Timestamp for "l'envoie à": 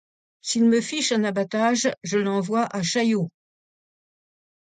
2.17-2.81